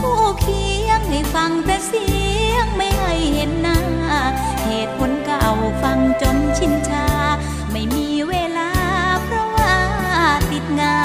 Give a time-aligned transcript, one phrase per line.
[0.00, 2.06] คู่เคียงให้ฟังแต่เสี
[2.52, 3.78] ยงไม่ให้เห็นหน้า
[4.66, 5.48] เหตุผลเก่า
[5.82, 7.08] ฟังจนชินชา
[7.70, 8.70] ไม่มีเวลา
[9.24, 9.76] เพราะว่า
[10.50, 11.02] ติดงา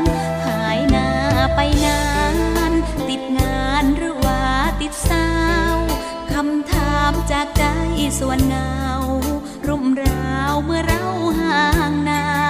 [0.00, 0.02] น
[0.46, 1.08] หายหน้า
[1.54, 2.00] ไปนา
[2.70, 2.72] น
[3.08, 4.42] ติดงานหรือว่า
[4.80, 5.28] ติดสา
[5.74, 5.76] ว
[6.32, 7.64] คำถามจากใจ
[8.18, 8.72] ส่วนเงา
[9.68, 11.02] รุมราวเมื่อเรา
[11.40, 12.24] ห่างนา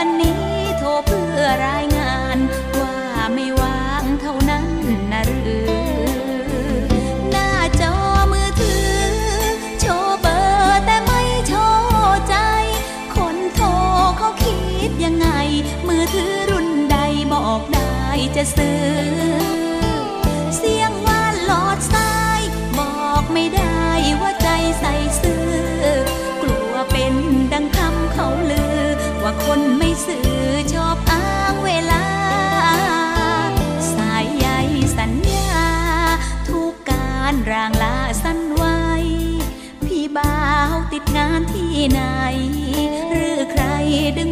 [0.00, 0.46] วันนี้
[0.78, 2.38] โทรเพื่อรายงาน
[2.78, 2.96] ว่า
[3.34, 4.66] ไม่ว่างเท่านั้น
[5.12, 5.70] นะหรือ
[7.30, 7.94] หน้าจอ
[8.32, 8.96] มือถือ
[9.80, 12.36] โชว์เบอร์แต่ไม่โชว์ใจ
[13.14, 13.68] คนโทร
[14.18, 15.28] เขาคิดยังไง
[15.88, 16.96] มือถือรุ่นใด
[17.32, 17.94] บอกได้
[18.36, 19.57] จะซื้อ
[30.06, 32.04] ซื่อชอบอ้างเวลา
[33.94, 34.46] สายใย
[34.98, 35.66] สัญญา
[36.48, 38.78] ทุกการร่างลาสั้นไว้
[39.86, 40.38] พี่บ่า
[40.72, 42.02] วติดงานที่ไหน
[43.10, 43.64] หรือใคร
[44.18, 44.30] ดึง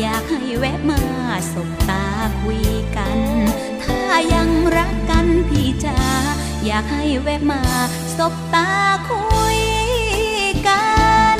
[0.00, 1.00] อยากให้แวะมา
[1.52, 2.04] สบตา
[2.42, 2.62] คุย
[2.96, 3.18] กัน
[3.84, 4.00] ถ้า
[4.34, 5.98] ยังรักกันพี่จ๋า
[6.66, 7.62] อยากให้แวะมา
[8.16, 8.68] สบตา
[9.10, 9.26] คุ
[9.56, 9.58] ย
[10.68, 10.86] กั
[11.36, 11.38] น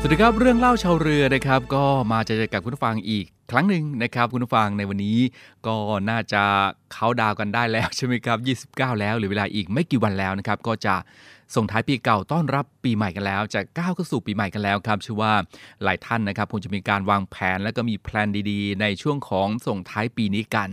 [0.00, 5.18] สวัสดีครับเรื่องเล่าชาวเรือนะครับ ก็มาเจอกับคุณฟังอีก ครั้งหนึ่งนะครับคุณผู้ฟังในวันนี้
[5.66, 5.76] ก็
[6.10, 6.42] น่าจะ
[6.94, 8.38] เขาดาวกันได้แล้วใช่ไหมครับ
[8.74, 10.94] 29 แล้วหรือเวลาอีกไม่กี่วันแล้วนะครับ ก็จะ
[11.56, 15.32] ส่งท้ายปีเก่าต้อนรับปีใหม่กันแล้ว จะก้าวเข้าสู่ปีใหม่กันแล้วครับเชื่อว่า
[15.84, 20.68] หลายท่านนะครับคงจะมีการวางแผนและก็มีแพลนดีๆ ในช่วงของส่งท้ายปีนี้กัน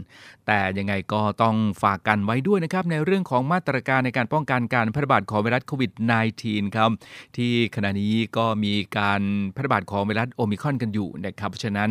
[0.48, 5.92] แต่ยังไงก็ต้องฝากกันไว้ด้วยนะครับในเรื่องของมาตรการในการป้องกันการแพร่ระบาดของไวรัสโควิด
[6.34, 6.90] -19 ครับ
[7.38, 9.22] ที่ขณะนี้ก็มีการ
[9.54, 11.90] แพร่ระบาดของไวรัสโอมิครอนกันอยู่นะครับเพราะฉะนั้น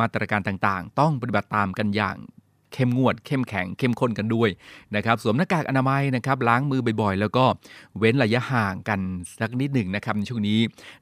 [0.00, 2.16] มาตรการต่างๆ ต้องปฏิบัติตามกันอย่าง
[2.74, 4.50] เข้มงวด เข้มแข็งเข้มข้นกันด้วย
[4.96, 7.44] นะครับสวมหน้ากากอนามัยนะครับล้างมือบ่อยๆ แล้วก็
[7.98, 9.00] เว้นระยะห่างกัน
[9.40, 10.60] สักนิดหนึ่งนะครับในช่วงนี้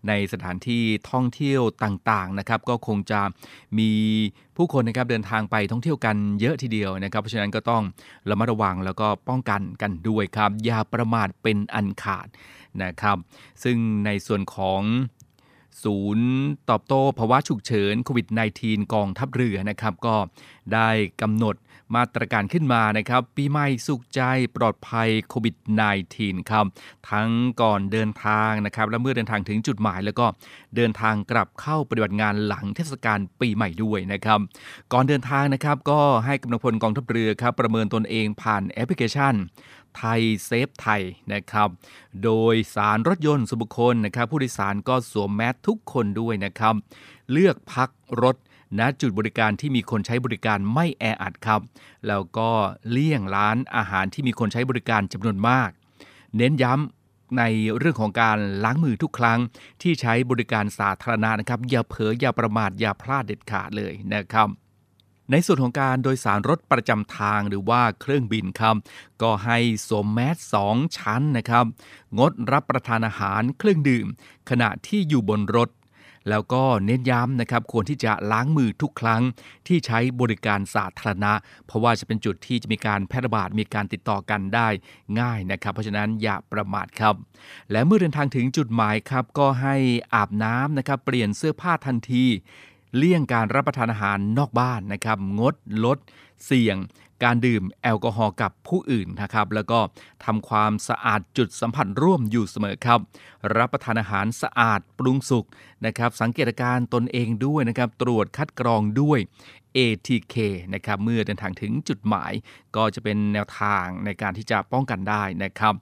[0.08, 3.20] ในสถานที่ท่องเที่ยวต่างๆนะครับก็คงจะ
[3.78, 3.90] มี
[4.56, 7.82] ผู้คนนะครับเดินทางไปท่องเที่ยวกันเยอะทีเดียวนะครับ เพราะฉะนั้นก็ต้อง
[8.30, 12.26] ระมัดระวังแล้วก็ป้องกันกันด้วยครับอย่าประมาทเป็นอันขาด
[12.82, 13.16] นะครับ
[13.64, 14.82] ซึ่งในส่วนของ
[15.84, 16.28] ศูนย์
[16.70, 18.26] ตอบโต้ภาวะฉุกเฉินโควิด
[18.60, 20.16] -19 กองทัพเรือนะครับ ก็
[20.74, 20.88] ได้
[21.22, 21.54] กำหนด
[21.96, 24.22] มาตรการขึ้นมานะครับ ปีใหม่สุขใจ
[24.56, 25.54] ปลอดภัยโควิด
[26.02, 26.64] -19 ครับ
[27.10, 27.28] ทั้ง
[27.62, 30.26] ก่อนเดินทางนะครับ และเมื่อเดินทางถึงจุดหมาย แล้วก็
[30.76, 34.40] เดินทางกลับเข้าปฏิบัติงานหลังเทศกาลปีใหม่ด้วยนะครับ
[34.92, 39.34] ก่อนเดินทางนะครับก็ให้กำลังพลกองทัพเรือครับประเมินตนเองผ่านแอปพลิเคชัน
[39.98, 41.02] ไทยเซฟไทย
[41.32, 41.68] นะครับ
[42.24, 46.74] โดยสารรถยนต์ส่วนบุคคลนะครับ ผู้โดยสารก็สวมแมสทุกคนด้วยนะครับ
[47.32, 47.90] เลือกพัก
[48.22, 48.36] รถ
[48.78, 51.60] ณจุดบริการที่มีคนใช้บริการไม่แออัดครับ
[52.08, 52.50] แล้วก็
[52.90, 55.70] เลี่ยงร้านอาหารที่มีคนใช้บริการจำนวนมาก
[56.36, 57.42] เน้นย้ำใน
[57.78, 59.38] เรื่องของการล้างมือทุกครั้ง
[59.82, 64.48] ที่ใช้บริการสาธารณะนะครับ อย่าเผลออย่าประมาทอย่าพลาดเด็ดขาดเลยนะครับ
[65.30, 68.76] ในส่วนของการโดยสารรถประจำทางหรือว่าเครื่องบินครับ
[69.22, 71.64] ก็ให้สวมแมสสองชั้นนะครับ
[72.18, 74.06] งดรับประทานอาหารเครื่องดื่ม
[74.50, 75.68] ขณะที่อยู่บนรถ
[76.28, 79.22] แล้วก็เน้นย้ำนะครับควรที่จะล้างมือทุกครั้ง
[79.66, 81.32] ที่ใช้บริการสาธารณะ
[81.66, 84.68] เพราะว่าจะเป็นจุดที่จะมีการแพร่ระบาดมีการติดต่อกันได้
[85.20, 87.14] ง่ายนะครับ เพราะฉะนั้นอย่าประมาทครับ
[87.72, 89.76] และเมื่อเดินทางถึงจุดหมายครับก็ให้
[90.14, 92.24] อาบน้ำนะครับเปลี่ยนเสื้อผ้าทันที
[92.96, 95.54] เลี่ยงการรับประทานอาหารนอกบ้านนะครับ งด
[95.84, 95.98] ลด
[96.46, 96.76] เสี่ยง
[97.24, 99.80] การดื่มแอลกอฮอล์กับผู้อื่นนะครับ แล้วก็
[100.24, 103.00] ทำความสะอาดจุดสัมผัสร่วมอยู่เสมอครับ
[103.56, 105.44] รับประทานอาหารสะอาดปรุงสุก
[105.86, 109.18] นะครับ สังเกตอาการตนเองด้วยนะครับ ตรวจคัดกรองด้วย
[109.76, 110.36] ATK
[110.74, 112.32] นะครับเมื่อเดินทางถึงจุดหมาย
[112.76, 115.74] ก็จะเป็นแนวทางในการที่จะป้องกันได้นะครับ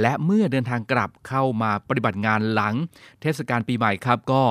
[0.00, 2.74] และเมื่อเดินทางกลับเข้ามาปฏิบัติงานหลัง
[3.20, 4.42] เทศกาลปีใหม่ครับก็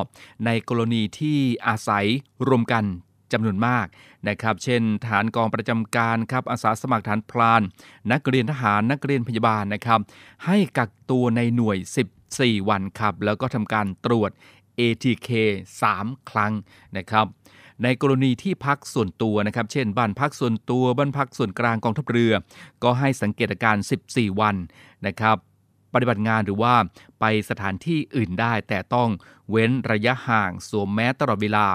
[0.46, 2.06] ในกรณีที่อาศัย
[2.48, 2.86] รวมกัน
[3.34, 3.86] จำนวนมาก
[4.28, 7.62] นะครับ เช่น ฐานกองประจำการครับอาสาสมัครฐานพลาน
[8.12, 10.00] นักเรียนทหารนักเรียนพยาบาลนะครับ
[10.46, 11.78] ให้กักตัวในหน่วย
[12.24, 14.32] 14 วันครับ แล้วก็ทำการตรวจ
[14.80, 15.30] ATK
[15.82, 16.54] 3 ครั้ง
[16.98, 17.26] นะครับ
[17.84, 22.34] ในกรณีที่พักส่วนตัวนะครับ เช่นบ้านพักส่วนตัวบ้านพักส่วนกลางกองทัพเรือ
[22.84, 23.78] ก็ให้สังเกตอาการ
[24.10, 24.56] 14 วัน
[25.08, 25.38] นะครับ
[25.94, 26.74] ปฏิบัติงานหรือว่า
[27.20, 29.10] ไปสถานที่อื่นได้ แต่ต้อง
[29.50, 31.68] เว้นระยะห่างสวมแมสตลอดเวลา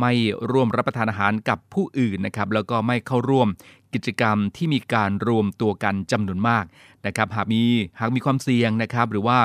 [0.00, 0.12] ไม่
[0.50, 3.48] ร่วมรับประทานอาหารกับผู้อื่นนะครับแล้วก็ไม่เข้าร่วม
[3.94, 6.64] กิจกรรมที่มีการรวมตัวกันจำนวนมาก
[7.06, 7.62] นะครับหากมี
[8.00, 9.38] หากมีความเสี่ยงนะครับ หรือว่า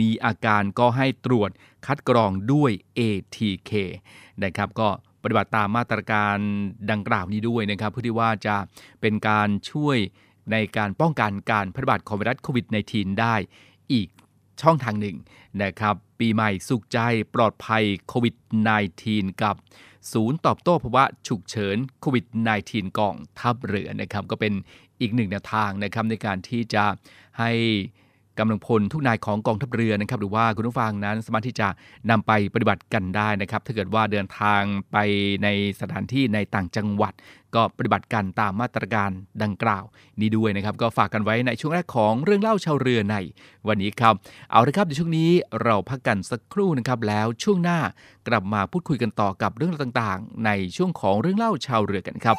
[0.00, 1.50] มีอาการก็ให้ตรวจ
[1.86, 3.72] คัดกรองด้วย ATK
[4.44, 4.88] นะครับก็
[5.22, 6.36] ปฏิบัติตามมาตรการ
[6.90, 8.56] ดังกล่าวนี้ด้วยนะครับ เพื่อที่ว่าจะ
[9.00, 9.98] เป็นการช่วย
[10.52, 13.34] ในการป้องกันการแพร่ระบาดของไวรัสโควิด -19 ได้
[13.92, 14.08] อีก
[14.62, 15.16] ช่องทางหนึ่ง
[15.62, 16.98] นะครับปีใหม่สุขใจ
[17.34, 18.34] ปลอดภัยโควิด
[18.88, 19.56] -19 กับ
[20.12, 22.24] ศูนย์ตอบโต้ภาวะฉุกเฉินโควิด
[22.62, 24.52] -19 กองทัพเรือนะครับก็เป็น
[25.00, 26.84] อีกหนึ่งแนวทางนะครับในการที่จะ
[27.38, 27.50] ให้
[28.38, 31.68] กำลังพลทุกนายของกองทัพเรือนะครับหรือว่าคุณผู้ฟังนั้นสามารถที่จะ
[32.10, 34.96] นำไปปฏิบัติกันได้นะครับ ถ้าเกิดว่าเดินทางไป
[35.42, 35.48] ใน
[35.80, 37.12] สถานที่ในต่างจังหวัด
[37.54, 39.10] ก็ปฏิบัติกันตามมาตรการ
[39.42, 39.84] ดังกล่าว
[40.20, 43.16] นี้ด้วยนะครับ ก็ฝากกันไว้ในช่วงแรกของเรื่องเล่าชาวเรือใน
[43.68, 44.14] วันนี้ครับ
[44.50, 45.30] เอาละครับในช่วงนี้
[45.62, 47.78] เราพักกันสักครู่นะครับแล้วช่วงหน้า
[48.28, 52.38] กลับมาพูดคุยกันต่อกับเรื่องราวต่างๆ ในช่วงของเรื่องเล่าชาวเรือกันครับ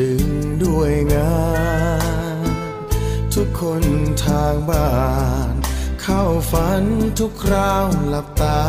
[0.00, 0.26] ดึง
[0.64, 1.40] ด้วยงา
[2.36, 2.46] น
[3.34, 3.82] ทุกคน
[4.24, 4.90] ทางบ้า
[5.50, 5.52] น
[6.02, 6.84] เข้าฝัน
[7.18, 8.60] ทุกคราวหลับตา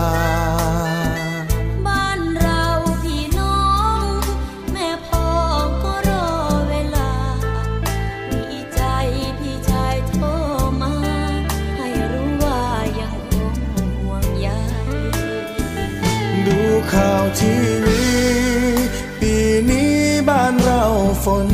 [21.23, 21.50] เ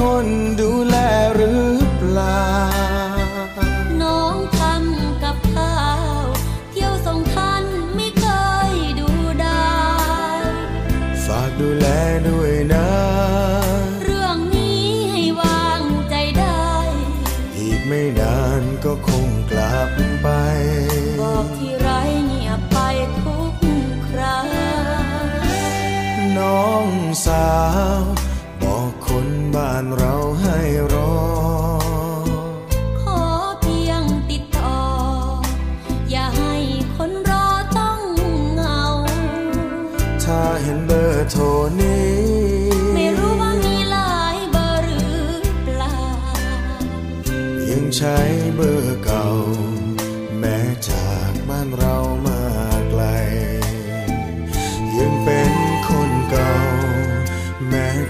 [0.00, 0.28] คน
[0.60, 0.89] ดูแล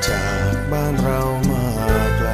[0.08, 1.64] จากบ้านเรามา
[2.18, 2.30] ไกล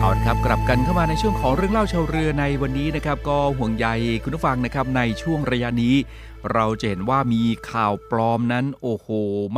[0.00, 3.86] เอาละครับกลับกันเข้ามาในช่วงของเรื่องเล่าชาวเรือในวันนี้นะครับก็ห่วงใย
[4.22, 5.94] คุณผู้ฟังนะครับในช่วงระยะนี้
[6.52, 9.08] เราจะเห็นว่ามีข่าวปลอมนั้นโอ้โห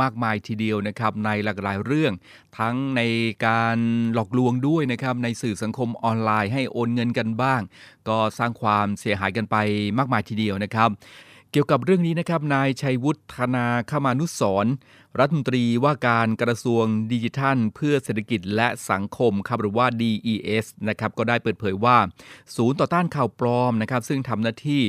[0.01, 2.13] มากมายทีเดียวนะครับในหลากหลายเรื่อง
[2.57, 3.01] ทั้งใน
[3.45, 3.77] การ
[4.13, 7.61] หลอกลวงด้วยนะครับในสื่อสังคมออนไลน์ให้โอนเงินกันบ้าง
[8.07, 9.55] ก็สร้างความเสียหายกันไป
[9.97, 10.89] มากมายทีเดียวนะครับ
[11.51, 14.65] เกี่ยวกับเรื่องนี้นะครับนายชัยวุฒนาคมานุสร
[15.17, 21.97] รัฐมนตรีว่าการกระทรวงดิจิทัล เพื่อเศรษฐกิจและสังคมครับหรือว่า DES นะครับก็ได้เปิดเผยว่า
[22.55, 24.81] ศูนย์ต่อต้านข่าวปลอมนะครับซึ่งทำหน้าที่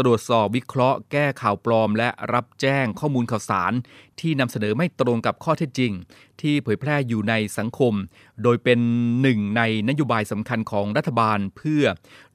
[0.00, 3.72] ตรวจสอบวิเคราะห์แก้ข่าวปลอม และรับแจ้งข้อมูลข่าวสาร
[4.20, 5.92] ที่นำเสนอไม่ตรงกับข้อเท็จจริง
[6.40, 7.94] ที่เผยแพร่อยู่ในสังคม
[8.42, 8.78] โดยเป็น
[9.22, 11.84] หนึ่งในนโยบายสำคัญของรัฐบาล เพื่อ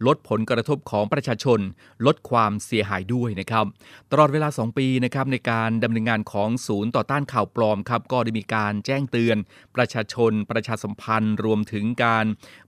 [0.07, 1.59] ลดผลกระทบของประชาชน
[2.05, 3.65] ลดความเสียหายด้วยนะครับ
[4.11, 9.37] ตลอดเวลา 2 ปีนะครับในการดำเนินงานของศูนย์ต่อต้านข่าวปลอมครับก็ได้มีการแจ้งเตือน
[9.75, 12.25] ประชาชน ประชาสัมพันธ์ รวมถึงการ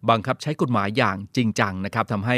[0.10, 2.38] บังคับใช้กฎหมายอย่างจริงจังนะครับทำให้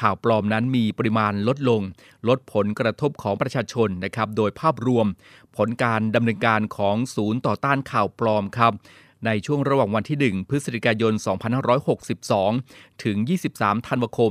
[0.00, 1.82] ข่าวปลอมนั้นมีปริมาณลดลง
[2.28, 5.06] ลดผลกระทบของประชาชนนะครับโดยภาพรวม
[5.56, 8.72] ผลการดำเนินการของศูนย์ต่อต้านข่าวปลอมครับ
[9.26, 11.12] ในช่วงระหว่างวันที่ 1 พฤศจิกายน
[12.28, 13.16] 2562 ถึง
[13.52, 14.30] 23 ธันวาคม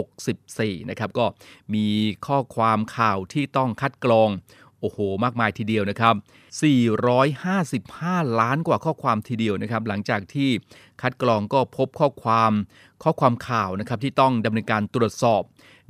[0.00, 1.26] 2564 นะครับ ก็
[1.74, 1.86] มี
[2.26, 4.30] ข้อความข่าวที่ต้องคัดกรอง
[4.80, 6.14] โอ้โห มากมายทีเดียวนะครับ
[7.66, 10.50] 455 ล้านกว่าข้อความทีเดียวนะครับ หลังจากที่
[11.02, 12.52] คัดกรองก็พบข้อความ
[13.02, 15.42] ข้อความข่าวนะครับที่ต้องดำเนินการตรวจสอบ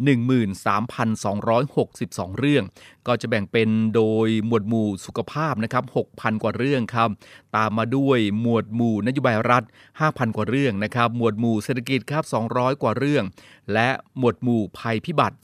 [0.08, 2.64] 13,262 เรื่อง
[3.06, 7.08] ก็จะแบ่งเป็นโดยหมวดหมู่สุขภาพนะครับ 6,000 กว่าเรื่องครับ
[7.56, 9.62] ตามมาด้วยหมวดหมู่นโยบายรัฐ
[10.00, 13.24] 5,000 กว่าเรื่องนะครับ หมวดหมู่เศรษฐกิจครับ 200 กว่าเรื่อง
[13.72, 15.38] และหมวดหมู่ภัยพิบัติ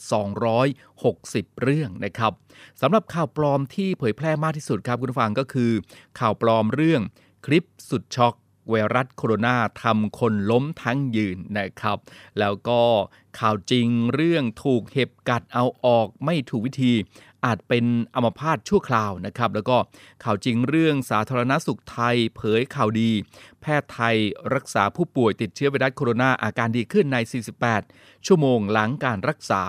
[0.77, 2.33] 260 เรื่องนะครับ
[2.81, 5.73] สำหรับข่าวปลอมที่เผยแพร่มากที่สุดครับคุณฟังก็คือ
[6.19, 7.00] ข่าวปลอมเรื่อง
[7.47, 8.35] คลิปสุดช็อก
[8.71, 11.99] ไวรัสโคโรนาทำคนล้มทั้งยืนนะครับ
[12.38, 12.81] แล้วก็
[13.40, 16.95] ข่าวจริงเรื่องถูกเห็บกัดเอาออกไม่ถูกวิธี
[17.45, 19.76] อาจเป็นอัมพาตชั่วคราวนะครับ แล้วก็
[20.25, 23.11] ข่าวจริงเรื่องสาธารณสุขไทยเผยข่าวดี
[23.61, 24.16] แพทย์ไทย
[24.54, 27.16] รักษาผู้ป่วยติดเชื้อไวรัสโคโรนาอาการดีขึ้นใน
[27.73, 29.62] 48 ชั่วโมงหลังการรักษา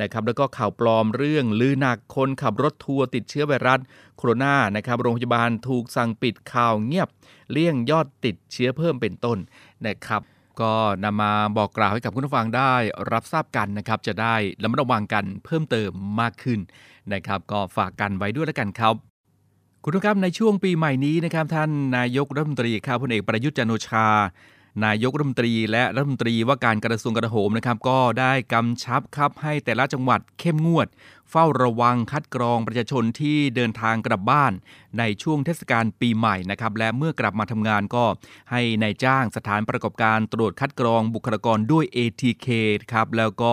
[0.00, 3.80] นะครับแล้วก็ข่าวปลอมเรื่องลือหนักคนขับรถทัวร์ติดเชื้อไวรัส
[4.16, 7.08] โคโรนานะครับโรงพยาบาลถูกสั่งปิดข่าวเงียบ
[7.50, 9.38] เลี่ยงยอดติดเชื้อเพิ่มเป็นต้น
[9.86, 10.22] นะครับ
[10.60, 10.72] ก็
[11.04, 12.74] นำมาบอกกล่าวให้กับคุณผู้ฟังได้
[13.12, 16.58] รับทราบกันนะครับ จะได้ระมัดระวังกันเพิ่มเติมมากขึ้น
[17.12, 18.94] นะครับ ก็ฝากกันไว้ด้วยแล้วกันครับ
[19.82, 24.06] คุณผู้ชมครับในช่วงปีใหม่นี้นะครับ ท่านนายกรัฐมนตรีครับพลเอกประยุทธ์จันโอชา
[24.84, 30.86] นายกรัฐมนตรีและรัฐมนตรีว่าการกระทรวงกลาโหมนะครับ ก็ได้กำชับครับให้แต่ละจังหวัดเข้มงวด
[31.30, 34.52] เฝ้าระวังคัดกรองประชาชนที่เดินทางกลับบ้าน
[34.98, 38.04] ในช่วงเทศกาลปีใหม่นะครับและเมื่อกลับมาทำงานก็
[38.50, 42.48] ให้ในายจ้างสถานประกอบการตรวจคัดกรองบุคลากรด้วย ATK
[42.92, 43.50] ครับแล้วก็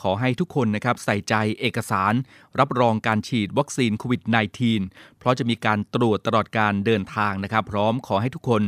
[0.00, 2.14] ขอให้ทุกคนนะครับใส่ใจเอกสาร
[2.58, 4.22] รับรองการฉีดวัคซีนโควิด
[4.70, 8.62] -19 เพราะจะมีการตรวจตลอดการเดินทางนะครับ พร้อมขอให้ทุกคน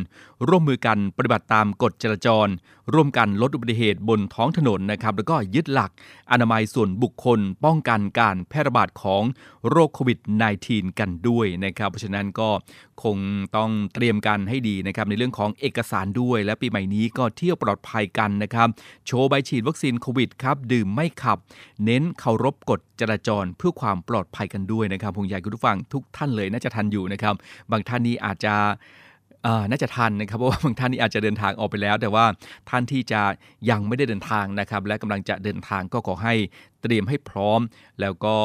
[0.49, 2.49] ร่วมมือกันปฏิบัติตามกฎจราจร
[2.95, 5.91] ร่วมกันลดอุบัติเหตุบนท้องถนนนะครับแล้วก็ยึดหลัก
[6.31, 9.23] อนามัยส่วนบุคคล ป้องกันการแพร่ระบาดของ
[9.69, 10.19] โรคโควิด
[10.59, 12.49] -19 กันด้วยนะครับ เพราะฉะนั้นก็
[13.03, 13.19] คง
[13.57, 18.69] ต้องเตรียมกันให้ดีนะครับในเรื่องของเอกสารด้วย และปีใหม่นี้ก็เที่ยวปลอดภัยกันนะครับ
[19.07, 21.39] โชว์ใบฉีดวัคซีนโควิดครับดื่มไม่ขับ
[21.85, 27.35] เน้นเคารพกฎจราจรเพื่อความปลอดภัยกันด้วยนะครับผมอยากคุณผู้ฟังทุกท่านเลยน่าจะทันอยู่นะครับ
[27.71, 28.55] บางท่านนี้อาจจะ
[29.71, 32.25] น่าจะทันนะครับเพราะว่าบางท่านนี่อาจจะเดินทางออกไปแล้ว แต่ว่า
[32.71, 33.21] ท่านที่จะ
[33.71, 36.35] ยังไม่ได้เดินทางนะครับ และกำลังจะเดินทางก็ขอให้
[36.83, 37.61] เตรียมให้พร้อม
[38.01, 38.37] แล้วก็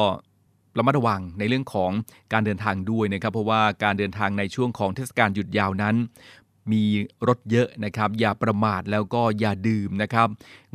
[0.78, 1.90] ระมัดระวังในเรื่องของ
[2.32, 5.94] การเดินทางด้วยนะครับ เพราะว่าการเดินทางในช่วงของเทศกาลหยุดยาวนั้น
[6.72, 6.84] มี
[7.28, 10.28] รถเยอะนะครับ อย่าประมาทแล้วก็อย่าดื่มนะครับ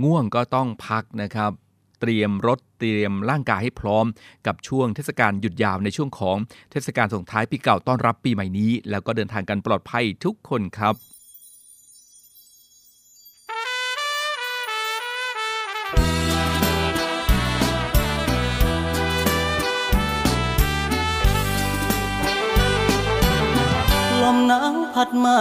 [0.04, 1.52] ง่วงก็ต้องพักนะครับ
[2.00, 4.06] เตรียมรถเตรียมร่างกายให้พร้อม
[4.48, 6.38] กับช่วงเทศกาลหยุดยาวในช่วงของ
[6.72, 10.96] เทศกาลส่งท้ายปีเก่าต้อนรับปีใหม่นี้ แล้วก็เดินทางกันปลอดภัยทุกคนครับ
[24.22, 25.40] ลมหนาวพัดมา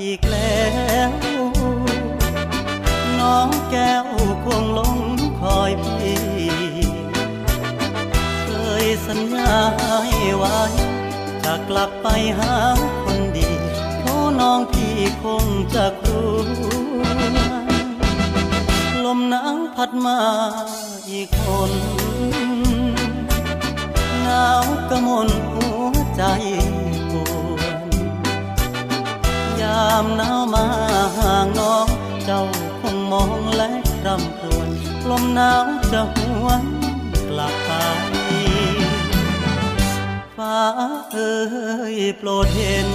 [0.00, 0.62] อีกแล้
[1.08, 1.10] ว
[3.18, 4.06] น้องแก้ว
[4.44, 4.96] ควงลง
[5.68, 6.20] อยพี่
[8.42, 8.50] เค
[8.84, 10.00] ยสัญญาให้
[10.36, 10.58] ไว้
[11.44, 12.06] จะกลับไป
[12.38, 12.54] หา
[13.04, 13.50] คนดี
[14.02, 17.02] โอ้น้องพี่คงจะกลัว
[19.04, 20.20] ลมหนาวพัดมา
[21.10, 21.72] อีกคน
[24.22, 26.22] หนาวกระมนหัวใจ
[27.10, 27.12] ป
[27.58, 27.90] วด
[29.60, 30.66] ยามหนาวมา
[31.18, 31.86] ห่างน้อง
[32.24, 32.42] เจ้า
[32.80, 33.68] คงมองและ
[34.06, 34.67] รำครวญ
[35.10, 36.64] ลมหนาวจะหวน
[37.28, 37.70] กลับไป
[40.36, 40.60] ฟ้า
[41.12, 41.36] เอ้
[41.94, 42.88] ยโปรดเห็น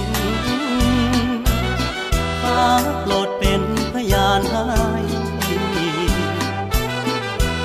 [2.42, 2.62] ฟ้า
[3.00, 4.68] โปรดเป็นพยานให้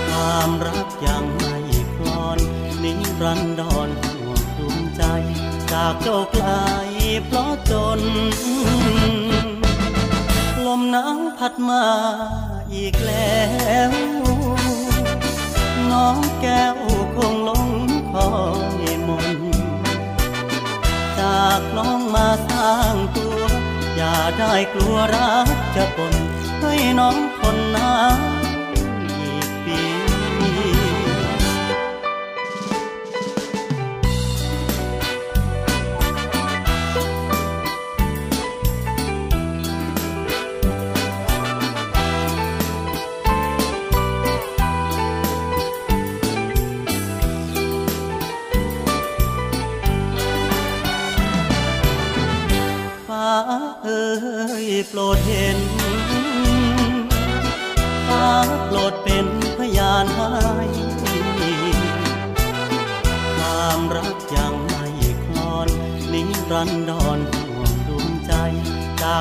[0.07, 1.57] ความรักยังไม่
[1.95, 2.39] คลอน
[2.83, 5.03] นิรันดรห่วงดวงใจ
[5.71, 6.49] จากเจ้าไกล
[7.25, 8.01] เพราะจน
[10.65, 11.83] ลมหนาวพัดมา
[12.79, 13.39] อีกแล้
[13.89, 13.91] ว
[15.91, 16.75] น้องแก้ว
[17.15, 17.67] คงลง
[18.11, 18.29] คอ
[18.81, 19.27] ยมน
[21.19, 23.39] จากน้องมาสร้างตัว
[23.95, 26.13] อย่าได้กลัวรักจะปน
[26.61, 27.91] ให้น้องทนนา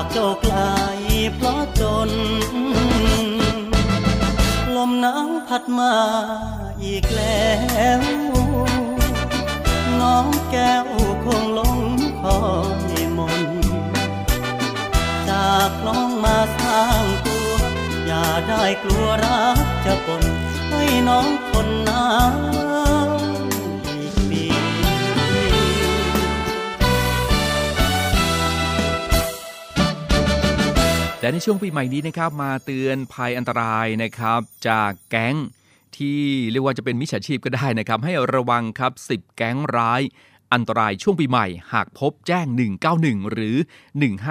[0.01, 0.57] จากเจ้าไกล
[1.35, 2.09] เพราะจน
[4.75, 5.93] ลมหนาวพัดมา
[6.83, 7.49] อีกแล้
[7.99, 8.01] ว
[9.99, 10.85] น้องแก้ว
[11.25, 11.79] คงลง
[12.21, 12.39] คอ
[12.91, 13.43] ยมน
[15.29, 17.51] จากน้องมาสร้างตัว
[18.05, 20.23] อย่าได้กลัวรักจะปน
[20.71, 22.05] ให้น้องทนนา
[22.65, 22.68] น
[31.21, 35.35] และในช่วงปีใหม่นี้นะครับมาเตือนภัยอันตรายนะครับจากแก๊ง
[35.97, 40.01] ที่เรียกว่าจะเป็นมิจฉาชีพก็ได้นะครับ ให้ระวังครับ 10 แก๊งร้าย
[40.53, 42.45] อันตรายช่วงปีใหม่ หากพบแจ้ง
[42.89, 43.55] 191 หรือ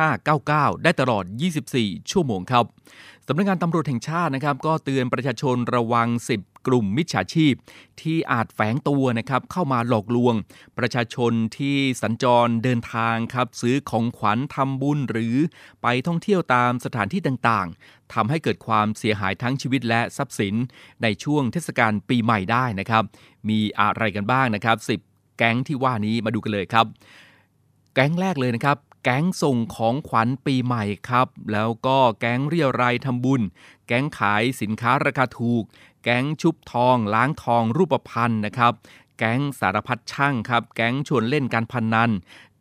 [0.05, 1.25] 1599 ได้ตลอด
[1.69, 2.65] 24 ชั่วโมงครับ
[3.27, 7.55] สำนักงานตำรวจแห่งชาตินะครับ ก็เตือนประชาชนระวัง 10 กลุ่มมิจฉาชีพ
[8.01, 10.35] ที่อาจแฝงตัวนะครับเข้ามาหลอกลวง
[10.79, 15.37] ประชาชนที่สัญจรเดินทางครับ ซื้อของขวัญทำบุญหรือ
[15.83, 20.55] ไปท่องเที่ยวตามสถานที่ต่างๆทำให้เกิดความเสียหายทั้งชีวิตและทรัพย์สิน
[21.03, 23.05] ในช่วงเทศกาลปีใหม่ได้นะครับ
[23.49, 26.87] มีอะไรกันบ้างนะครับ 10 แก๊งที่ว่านี้มาดูกันเลยครับ
[27.95, 33.43] แก๊งแรกเลยนะครับ แก๊งส่งของขวัญปีใหม่ครับ แล้วก็แก๊งเรียรายทำบุญ
[33.87, 35.63] แก๊งขายสินค้าราคาถูก
[36.05, 38.73] แก๊งชุบทอง ล้างทองรูปพรรณนะครับ
[39.19, 42.11] แก๊งสารพัดช่างครับ แก๊งชวนเล่นการพนนัน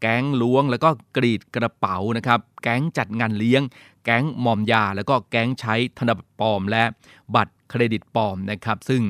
[0.02, 3.62] แก๊งล้วงแล้วก็กรีดกระเป๋านะครับ แก๊งจัดงานเลี้ยง
[4.06, 6.84] แก๊งมอมยา แล้วก็แก๊งใช้ธนบัตรปลอมและ
[7.36, 9.02] บัตรเครดิตปลอมนะครับ ซึ่ง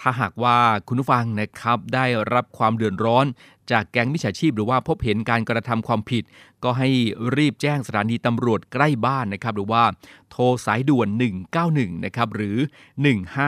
[0.00, 3.26] ถ้าหากว่าคุณผู้ฟังนะครับได้รับความเดือดร้อน
[3.72, 6.24] จากแก๊งมิจฉาชีพ หรือว่าพบเห็นการกระทำความผิด
[6.64, 6.88] ก็ให้
[7.36, 9.82] รีบแจ้งสถานีตำรวจใกล้บ้านนะครับ หรือว่า
[10.30, 11.08] โทรสายด่วน
[11.56, 12.58] 191 นะครับ หรือ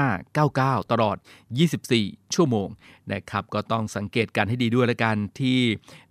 [0.01, 1.17] 1599 ตลอด
[1.75, 2.69] 24 ชั่วโมง
[3.13, 5.59] นะครับ ก็ต้องสังเกตการให้ดีด้วยละกันที่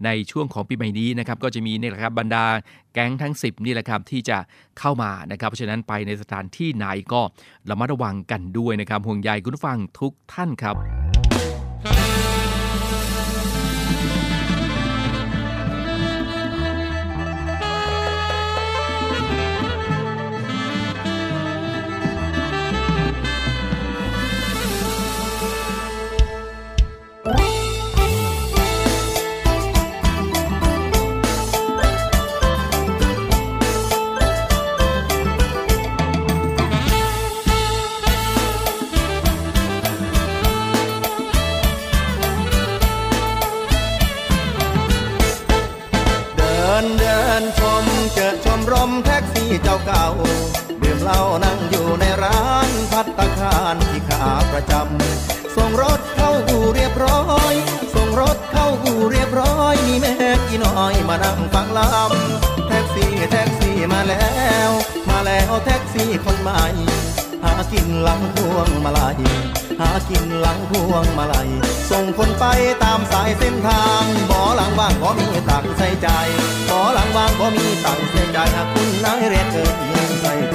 [0.06, 2.46] ในช่วงของปีใหม่นี้นะครับ ก็จะมีนี่แหละครับบรรดา
[2.94, 4.38] แก๊งทั้ง 10 นี่แหละครับที่จะ
[4.80, 7.22] เข้ามานะครับ เพราะฉะนั้นไปในสถานที่ไหนก็
[7.70, 10.76] ระมัดระวังกันด้วยนะครับห่วงใยคุณผู้ฟังทุกท่านครับ
[54.71, 57.54] จำ ส่งรถเข้าอู่เรียบร้อย
[57.95, 60.13] ส่งรถเข้าอู่เรียบร้อย มีแม่
[60.47, 64.25] กี่น้อยมานั่งฟังลำแท็กซี่แท็กซี่มาแล้
[64.67, 64.69] ว
[65.10, 66.63] มาแล้วแท็กซี่คนใหม่
[67.43, 69.19] หากินหลังพวงมาลัย
[69.80, 71.49] หากินหลังพวงมาลัย
[71.91, 72.45] ส่งคนไป
[72.84, 76.08] ตามสายเส้นทางบ่อหลังว่างก็มีตังใส่ใจ
[76.69, 78.38] บ่อหลังว่างก็มีตังใส่ใจ
[78.73, 80.55] คุณนายเรียนเกินเงินใส่จังน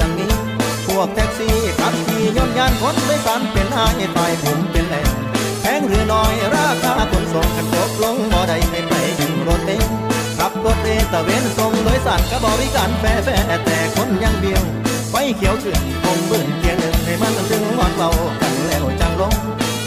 [1.01, 5.07] วกแท็กซี่ขับขี่ย่นยานคนโดยสารเป็นอายตายผมเป็นแหล่ง
[5.61, 9.81] แพงหรือน้อยราคาขนส่งกันตกลงบ่ได้ให้ไปยิงรถเต้น
[10.37, 13.29] ขับรถเอตะเวนส่งโดยสารก็บริการแฟแฟ
[13.65, 14.63] แต่คนยังเบี้ยว
[15.11, 18.09] ไฟเขียวขึ้นคงเบิ่นเกียร์หนึ่งให้มันดึงมอนเบา
[18.41, 19.33] กันแล้วจังลง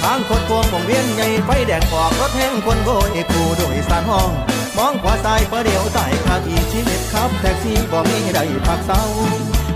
[0.02, 4.30] ทางคนโกงวงเวียนใหญ่ไฟแดงออกรถแห้งคนโบยผู้โดยสารห้อง
[4.76, 9.02] มองขวาซ้ายประเดี๋ยวสายขาดอีชีวิตครับแท็กซี่บ่มีได้พักเศร้า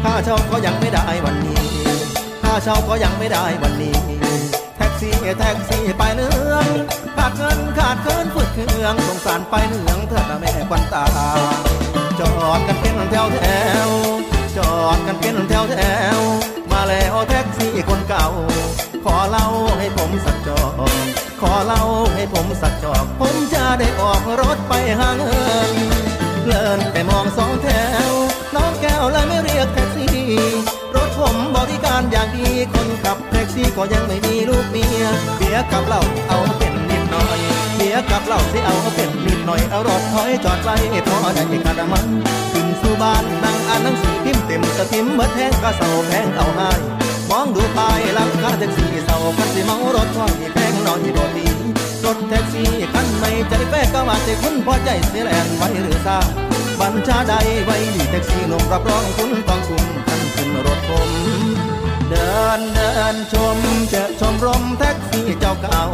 [0.02, 1.62] ค่าเช่าก็ยังไม่ได้วันนี้
[2.42, 3.96] ค่าเช่าก็ยังไม่ได้วันนี้
[4.76, 6.66] แท็กซี่แท็กซี่ไปเนือง
[7.16, 11.04] ขาดเงินขาดเกินฝืดเครื่องสงสารไปเนืองเถิดแม่ควันตา
[12.18, 13.40] จอดกันเป็นแถวแถ
[13.87, 13.90] ว
[14.56, 15.78] จอดกันเป็นแถวแถ
[16.16, 16.18] ว
[16.72, 18.26] มาแล้วแท็กซี่คนเก่า
[19.04, 19.46] ขอเล่า
[19.78, 20.92] ให้ผมสักจอก
[21.40, 21.82] ขอเล่า
[22.14, 25.72] ให้ผมสักจอก ผมจะได้ออกรถไปหาเงิน
[26.46, 27.68] เลินไปมองสองแถ
[28.11, 28.28] ว
[28.83, 30.11] แก้วเลยไม่เรียกแท็กซี่
[30.95, 35.05] รถผมบริการอย่างดีคนขับแท็กซี่ก็ยังไม่มีลูกเมีย
[35.37, 37.41] เบียกับเหล้าเอาเป็นนิดหน่อย
[37.77, 40.77] เบียกับเหล้าสิเอาเป็นนิดหน่อยเอารถถอยจอดไว้
[41.09, 42.07] พอได้กระมัน
[42.53, 46.71] ขึ้นสู่บ้านนั่งอ่านหนังสือพิมพ์เต็มสะทิมเบิดแห้งก็เศร้าแพงเอาให้
[47.31, 51.47] มองดูไป้ายหลังคาแท็กซี่เศร้าคันสิเมารถถอยแพงนอนที่โดดดี
[52.05, 56.19] รถแท็กซี่คันไม่ใจแฟก็มาแต่คุณพอใจเสียแลนไว้หรือซ่า
[56.81, 61.11] บัญชาใดไว้ดีแท็กซี่หนุ่มรับรองคุณต้องคุมคันขึ้นรถผม
[62.11, 63.59] เดินเดินชม
[63.91, 65.85] เจอชมรมแท็กซี่เจ้าเก่า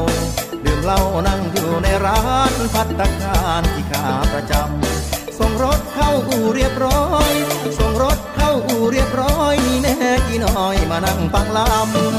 [0.64, 2.20] ดื่มเหล้านั่งอยู่ในร้า
[2.50, 7.32] นพัตตาคารที่ขาประจำส่งรถเข้าอู่เรียบร้อย
[7.78, 9.94] ส่งรถเข้าอู่เรียบร้อยมีแม่
[10.26, 11.58] กี่น้อยมานั่งฟังล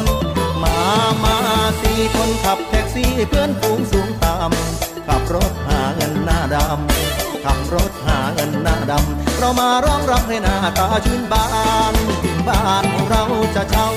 [0.02, 0.78] ำมา
[1.24, 1.36] มา
[1.82, 7.92] สี่คนขับแท็กซี่เพื่อนฝูงสูงต่ำขับรถหาเงินหน้าดำขับรถ
[8.36, 11.46] เงินหน้าดำ เรามาร้องรับให้หน้าตาชื่นบา
[11.92, 11.94] น
[12.24, 13.24] ถึงบ้านเรา
[13.56, 13.90] จะเช่า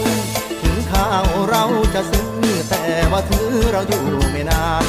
[0.63, 2.29] ถึงข้าวเราจะซื้อ
[2.69, 4.87] แต่ว่าถือเราอยู่ไม่นาน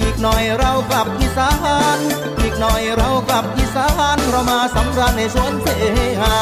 [0.00, 1.50] อีกหน่อยเรากลับอีสา
[1.96, 1.98] น
[2.40, 5.66] อีกหน่อยเรากลับอีสาน เรามาสำราญในสวนเส
[6.20, 6.34] หา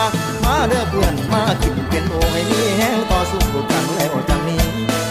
[0.44, 4.62] มาเด้อเพื่อนมากินเป็นโอให้มีแห้งต่อสู้กันแล้วจังนี้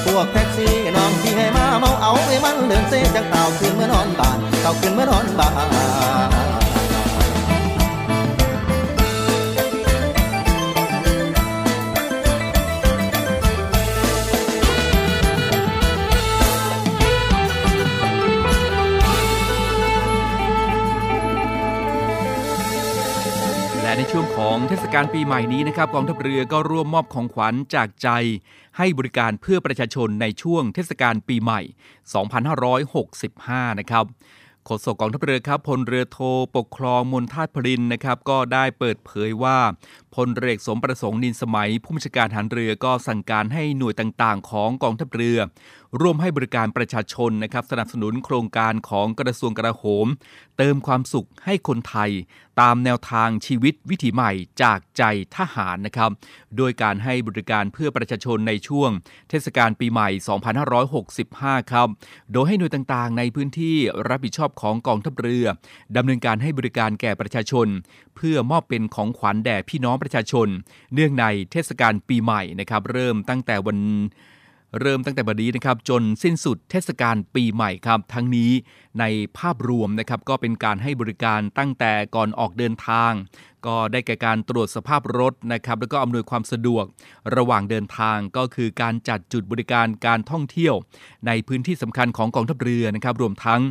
[0.06, 5.50] พวกแท็กซี่น้องที่ให้มาเมาเอาให้มันเดินเส้นจากเต่าขึ้นเมื่อนอนบ้านเต่าขึ้นเมื่อนอนบ้า
[6.64, 6.67] น
[24.20, 28.10] ช่วงของเทศกาลปีใหม่นี้นะครับกองทัพเรือก็ร่วมมอบของขวัญจากใจ
[28.78, 31.62] ให้บริการเพื่อประชาชนในช่วงเทศกาลปีใหม่
[32.86, 34.06] 2565 นะครับ
[34.66, 36.20] โฆษกกองทัพเรือครับพลเรือโท
[36.56, 39.58] ปกครองมนทาตพรินนะครับก็ได้เปิดเผยว่า
[40.18, 45.38] พลเรือสมประสงค์นินสมัย ผู้บัญชาการฐานเรือก็สั่งการให้หน่วยต่างๆ ของกองทัพเรือ
[46.02, 50.08] ร่วมให้บริการประชาชนนะครับสนับสนุนโครงการของกระทรวงกระโหม
[50.58, 52.12] เติมความสุขให้คนไทย
[52.62, 55.04] ตามแนวทางชีวิตวิถีใหม่จากใจ
[55.38, 56.12] ทหารนะครับ
[56.58, 58.90] โดยการให้บริการเพื่อประชาชนในช่วง
[59.30, 60.10] เทศกาลปีใหม่
[60.90, 61.88] 2565 ครับ
[62.32, 63.78] โดยให้หน่วยต่างๆ ในพื้นที่
[64.10, 65.46] รับผิดชอบของกองทัพเรือ
[65.96, 67.68] ดำเนินการให้บริการแก่ประชาชน
[68.16, 70.48] เพื่อมอบเป็นของขวัญแด่พี่น้องประชาชน
[70.94, 73.78] เนื่องในเทศกาลปีใหม่นะครับ เริ่มตั้งแต่วัน
[74.82, 78.52] เริ่มตั้งแต่บัดนี้นะครับจนสิ้นสุดเทศกาลปีใหม่ครับ ทั้งนี้
[79.00, 79.06] ใน
[79.38, 83.14] ภาพรวมนะครับก็เป็นการให้บริการตั้งแต่ก่อนออกเดินทาง
[83.68, 86.86] ก็ได้แก่การตรวจสภาพรถนะครับแล้วก็อำนวยความสะดวก
[87.36, 90.76] ระหว่างเดินทางก็คือการจัดจุดบริการการท่องเที่ยว
[91.28, 93.62] ในพื้นที่สำคัญของกองทัพเรือนะครับรวมทั้ง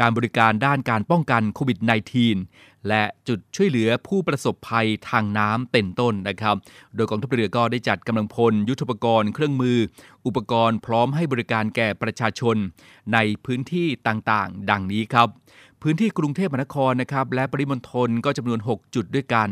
[0.00, 1.78] การบริการด้านการป้องกันโควิด
[2.32, 6.56] -19 และจุดช่วยเหลือผู้ประสบภัยทางน้ำเป็นต้นนะครับ
[6.94, 9.78] โดยกองทัพเรือก็ได้จัดกำลังพล ยุทธปกรณ์เครื่องมือ
[10.26, 12.56] อุปกรณ์พร้อมให้บริการแก่ประชาชน
[13.12, 15.28] ในพื้นที่ต่างๆ ดังนี้ครับ
[15.82, 19.48] พื้นที่กรุงเทพมหานครนะครับและปริมณฑลก็จำนวน 6 จุดด้วยกัน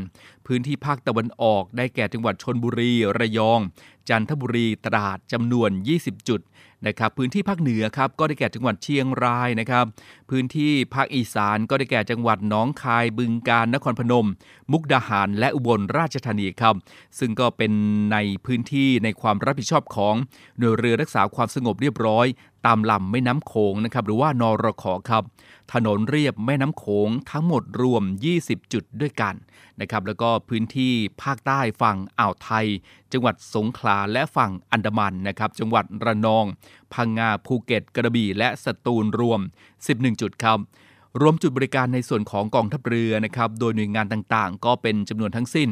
[0.47, 3.61] พื้นที่ภาคตะวันออกได้แก่จังหวัดชนบุรี ระยอง
[4.09, 6.41] จันทบุรีตราดจำนวน 20 จุด
[6.87, 9.85] นะครับพื้นที่ภาคเหนือครับก็ได้แก่จังหวัดเชียงรายนะครับ
[10.31, 14.29] พื้นที่ภาคอีสานก็ได้แก่จังหวัดหนองคายบึงกาฬนครพนม
[14.73, 16.75] มุกดาหาร และอุบลราชธานีครับ
[17.19, 17.73] ซึ่งก็เป็น
[18.13, 20.15] ในพื้นที่ในความรับผิดชอบของ
[20.59, 22.27] หน่วยเรือรักษาความสงบเรียบร้อย
[22.67, 25.25] ตามลำแม่น้ำโขงนะครับหรือว่านรขครับ
[25.73, 28.03] ถนนเรียบแม่น้ำโขงทั้งหมดรวม
[28.39, 29.35] 20 จุดด้วยกัน
[29.81, 32.67] นะครับแล้วก็พื้นที่ภาคใต้ฝั่งอ่าวไทย
[33.13, 36.45] จังหวัดสงขลาและฝั่งอันดามันนะครับจังหวัดระนอง
[36.95, 39.41] พังงาภูเก็ตกระบี่และสตูลรวม
[39.81, 40.59] 11 จุดครับ
[41.21, 45.69] รวมจุดบริการในส่วนของกองทัพเรือนะครับ โดยหน่วยงานต่างๆ ก็เป็นจำนวนทั้งสิ้น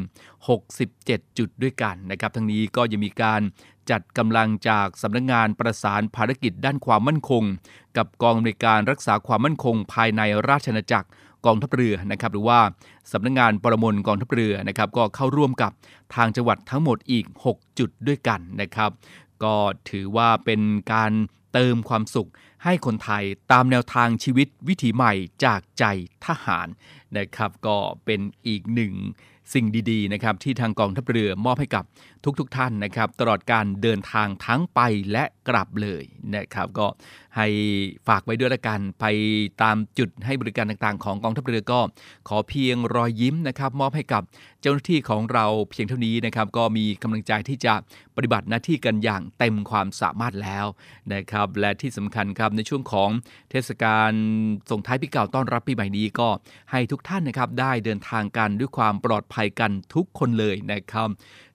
[0.67, 3.41] 67 จุดด้วยกันนะครับ ทั้งนี้ก็ยังมีการ
[3.91, 7.43] จัดกำลังจากสำนักงงานประสานภารกิจด้านความมั่นคง
[7.97, 11.09] กับกองบริการรักษาความมั่นคง ภายในราชอาณาจักร
[11.47, 12.61] กองทัพเรือนะครับหรือว่า
[13.13, 15.73] สำนักงงานประมลกองทัพเรือนะครับก็เข้าร่วมกับ
[16.15, 18.91] ทางจังหวัดทั้งหมดอีก 6 จุดด้วยกันนะครับ
[19.43, 19.57] ก็
[19.91, 20.61] ถือว่าเป็น
[20.93, 21.13] การ
[21.53, 22.31] เติมความสุข
[22.65, 25.13] ให้คนไทยตามแนวทางชีวิตวิถีใหม่
[25.45, 25.85] จากใจ
[26.27, 26.67] ทหาร
[27.19, 28.95] นะครับ ก็เป็นอีกหนึ่ง
[29.53, 31.85] สิ่งดีๆนะครับที่ทางกองทัพเรือมอบให้กับ
[32.25, 34.81] ทุกๆทท่านนะครับ ตลอดการเดินทางทั้งไป
[35.13, 36.05] และกลับเลย
[36.35, 36.87] นะครับ ก็
[37.37, 37.47] ให้
[38.09, 39.05] ฝากไว้ด้วยละกันไป
[39.63, 41.81] ตามจุดให้บริการต่างๆ ของกองทัพเรือก็
[42.29, 44.23] ขอเพียงรอยยิ้มนะครับ มอบให้กับ
[44.61, 47.75] เจ้าหน้าที่ของเราเพียงเท่านี้นะครับ ก็มีกำลังใจที่จะ
[48.17, 50.67] ปฏิบัติหน้าที่กันอย่างเต็มความสามารถแล้ว
[51.15, 53.11] นะครับ และที่สำคัญครับในช่วงของ
[53.51, 54.13] เทศกาล
[54.71, 56.29] ส่งท้ายปีเก่าต้อนรับปีใหม่นี้ก็
[56.71, 61.09] ให้ทุกท่านนะครับได้เดินทางกันด้วยความปลอดภัยกันทุกคนเลยนะครับ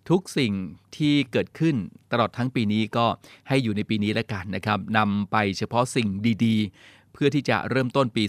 [0.09, 0.53] ทุกสิ่ง
[0.97, 1.75] ที่เกิดขึ้น
[2.11, 3.05] ตลอดทั้งปีนี้ก็
[3.47, 6.07] ให้อยู่ในปีนี้แล้วกันนะครับนำไปเฉพาะสิ่ง
[6.45, 8.23] ดีๆ เพื่อที่จะเริ่มต้นปี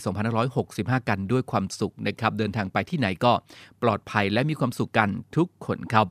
[0.52, 3.32] 2565 กันด้วยความสุขนะครับ เดินทางไปที่ไหนก็
[3.82, 6.06] ปลอดภัยและมีความสุขกันทุกคนครับ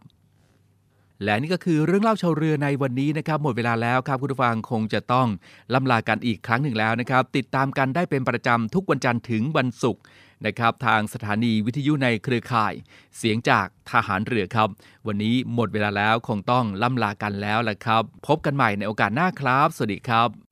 [1.23, 5.27] และนี่ก็คือเรื่องเล่าชาวเรือในวันนี้นะครับ หมดเวลาแล้วครับคุณผู้ฟังคงจะต้อง
[5.73, 10.01] ล่ำลากันอีกครั้งหนึ่งแล้วนะครับ ติดตามกันได้เป็นประจำทุกวันจันทร์ถึงวันศุกร์
[10.45, 12.73] นะครับทางสถานีวิทยุในเครือข่าย
[13.17, 14.69] เสียงจากทหารเรือครับ
[15.07, 20.44] วันนี้หมดเวลาแล้วคงต้องล่ำลากันแล้วละครับ พบกันใหม่ในโอกาสหน้าครับ สวัสดีครับ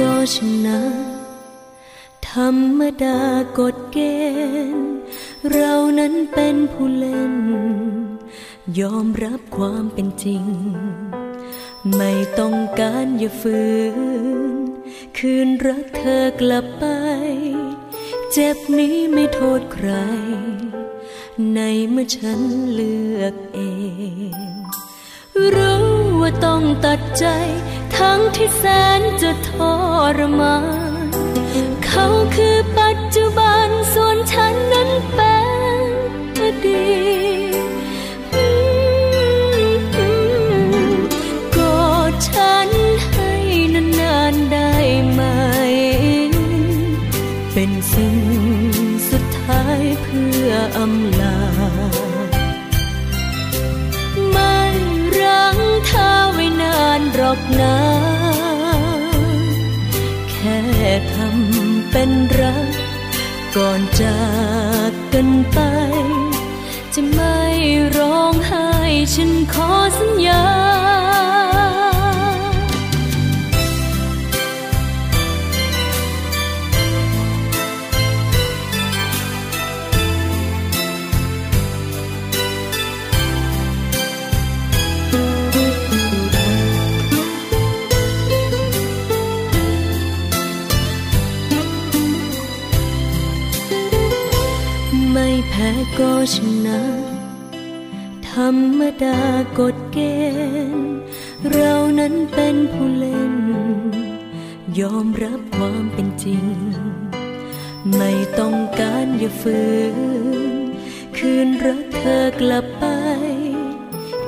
[0.00, 0.80] ก็ชนะ
[2.28, 3.18] ธรรมดา
[3.58, 3.98] กฎเก
[4.76, 4.96] ณฑ์
[5.50, 7.34] เรานั้นเป็นผู้เล่น
[8.80, 10.44] ยอมรับความเป็นจริง
[11.96, 13.62] ไม่ต้องการอย่าฝื
[14.54, 14.56] น
[15.18, 16.84] คืนรักเธอกลับไป
[18.32, 19.88] เจ็บนี้ไม่โทษใคร
[21.54, 22.40] ในเมื่อฉัน
[22.72, 23.60] เลือกเอ
[24.32, 24.34] ง
[25.56, 25.86] รู้
[26.20, 27.26] ว่าต้องตัดใจ
[27.96, 28.64] ทั้งที่แส
[29.00, 29.50] นจะท
[30.16, 30.56] รมา
[31.64, 35.36] นเขาคือปัจจุบันส่วนฉันนั้นเป็
[35.86, 35.88] น
[36.40, 36.86] อดี
[37.52, 37.54] ต
[41.56, 42.70] กอดฉัน
[43.10, 43.30] ให้
[44.00, 44.70] นานๆได้
[45.10, 45.22] ไหม
[47.52, 48.18] เป็นสิ่ง
[49.10, 51.38] สุดท้ายเพื่ออำลา
[57.18, 57.76] รอกนะ
[60.30, 60.60] แค่
[61.12, 62.68] ทำเป็นรัก
[63.56, 64.20] ก่อนจา
[64.90, 65.58] กกันไป
[66.94, 67.40] จะไม่
[67.96, 68.68] ร้องไห้
[69.14, 70.44] ฉันขอสัญญา
[95.98, 96.80] ก็ชนะ
[98.28, 99.20] ธรรมดา
[99.58, 99.98] กฎเก
[100.76, 100.96] ณฑ์
[101.50, 103.34] เรานั้นเป็นผู้เล่น
[104.80, 106.44] ยอมรับความเป็นจริง
[107.96, 109.62] ไม่ต้องการอย่าฝื
[109.94, 109.96] น
[111.16, 112.84] คืนรักเธอกลับไป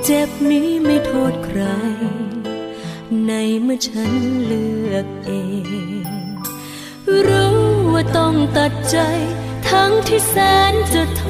[0.05, 1.61] เจ็บนี้ไม่โทษใคร
[3.27, 4.13] ในเมื่อฉัน
[4.45, 5.31] เลือกเอ
[6.05, 6.07] ง
[7.29, 7.59] รู้
[7.95, 8.99] ว่าต้องตัดใจ
[9.69, 10.35] ทั้งที่แส
[10.73, 11.23] นจะท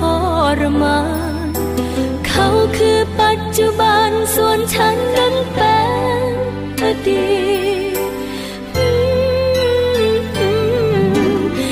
[0.58, 1.00] รมา
[1.46, 1.50] น
[2.26, 5.78] เขาคือปัจจุบันส่วนฉันนั้นเป็
[6.30, 6.34] น
[6.80, 7.28] อดี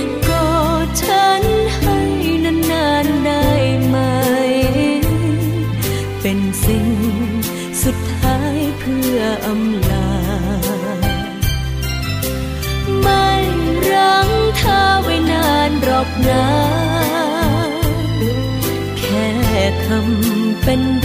[0.05, 0.51] ตกอ
[0.85, 1.43] ดฉัน
[1.77, 1.99] ให้
[2.71, 3.47] นานได้
[3.87, 3.97] ไหม
[6.21, 6.89] เป็นสิ่ง
[7.83, 9.66] สุดท้ายเพื่ออำ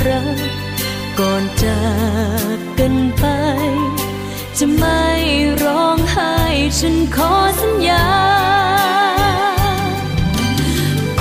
[0.08, 0.38] รัก
[1.20, 1.82] ก่อนจา
[2.56, 3.26] กกันไป
[4.58, 5.04] จะไม่
[5.64, 6.36] ร้องไห้
[6.80, 8.10] ฉันขอสัญญา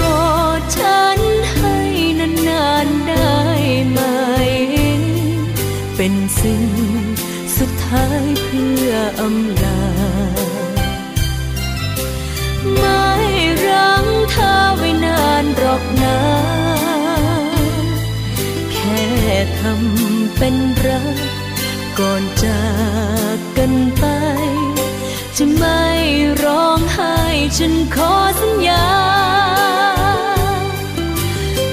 [0.01, 1.21] กอดฉัน
[1.53, 1.77] ให้
[2.49, 3.39] นานๆได้
[3.91, 4.01] ไหม
[5.97, 6.65] เป็นสิ่ง
[7.57, 9.83] สุดท้ายเพื่ออำลา
[12.77, 13.05] ไม่
[13.67, 16.60] รั้งเธอไว้นานหรอกนะ
[19.61, 21.17] ทำเป็นรัก
[21.99, 22.63] ก่อนจา
[23.35, 24.05] กกันไป
[25.37, 25.83] จะไม่
[26.45, 27.17] ร้องไห้
[27.59, 28.87] ฉันขอสัญญา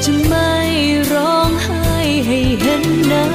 [0.04, 0.52] จะไม่
[1.14, 1.82] ร้องไห้
[2.28, 3.26] ให้เห็นหน้า